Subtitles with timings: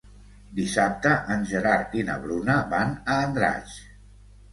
[0.59, 3.77] Dissabte en Gerard i na Bruna van a Andratx.